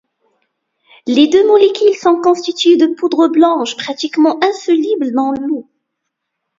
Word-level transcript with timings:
Les 1.05 1.27
deux 1.27 1.45
molécules 1.47 1.93
sont 1.93 2.19
constituées 2.21 2.75
de 2.75 2.87
poudre 2.87 3.27
blanche 3.27 3.77
pratiquement 3.77 4.43
insoluble 4.43 5.11
dans 5.11 5.29
l'eau. 5.31 5.69